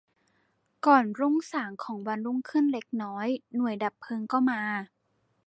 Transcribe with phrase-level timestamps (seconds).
[0.85, 4.61] ก่อนรุ่งสางของวันรุ่งขึ้นเล็กน้อย หน่วยดับเพลิงก็มา